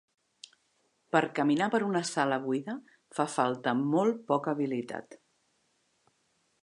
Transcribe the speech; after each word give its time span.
Per 1.15 1.21
caminar 1.39 1.67
per 1.75 1.81
una 1.89 2.01
sala 2.11 2.39
buida 2.45 2.75
fa 3.19 3.27
falta 3.37 3.75
molt 3.83 4.25
poca 4.33 4.55
habilitat. 4.57 5.21